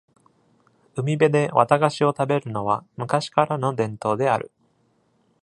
[0.95, 4.49] 海辺で綿菓子を食べるのは昔からの伝統である